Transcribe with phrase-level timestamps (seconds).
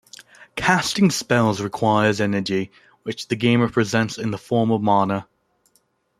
[0.55, 2.71] Casting spells requires energy,
[3.03, 5.27] which the game represents in the form of mana.